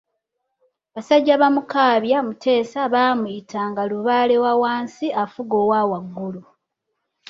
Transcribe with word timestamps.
Basajja 0.93 1.35
ba 1.41 1.47
Mukaabya 1.55 2.19
Mutesa 2.27 2.81
baamuyitanga 2.93 3.81
Lubaale 3.91 4.35
wa 4.43 4.53
wansi 4.61 5.07
afuga 5.23 5.55
owa 5.63 5.81
waggulu. 5.91 6.41